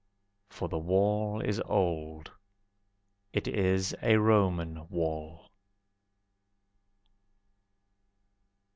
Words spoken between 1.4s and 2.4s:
is old,